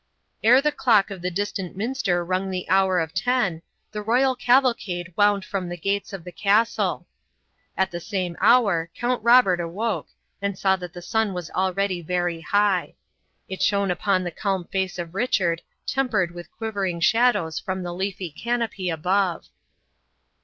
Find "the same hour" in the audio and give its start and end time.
7.91-8.89